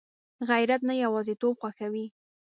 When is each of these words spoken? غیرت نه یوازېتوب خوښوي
غیرت 0.49 0.81
نه 0.89 0.93
یوازېتوب 1.03 1.53
خوښوي 1.61 2.05